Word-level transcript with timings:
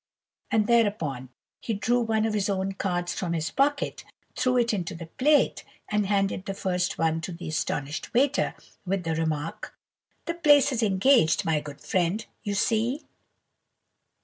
and 0.49 0.65
thereupon 0.65 1.29
he 1.59 1.75
drew 1.75 2.01
one 2.01 2.25
of 2.25 2.33
his 2.33 2.49
own 2.49 2.71
cards 2.71 3.13
from 3.13 3.33
his 3.33 3.51
pocket, 3.51 4.03
threw 4.35 4.57
it 4.57 4.73
into 4.73 4.95
the 4.95 5.05
plate, 5.05 5.63
and 5.89 6.07
handed 6.07 6.45
the 6.45 6.55
first 6.55 6.97
one 6.97 7.21
to 7.21 7.31
the 7.31 7.47
astonished 7.49 8.11
waiter, 8.11 8.55
with 8.83 9.03
the 9.03 9.13
remark:— 9.13 9.77
"'The 10.25 10.33
place 10.33 10.71
is 10.71 10.81
engaged, 10.81 11.45
my 11.45 11.59
good 11.61 11.81
friend, 11.81 12.25
you 12.41 12.55
see! 12.55 13.03